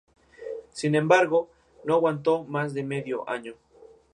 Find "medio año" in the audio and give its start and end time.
2.81-3.53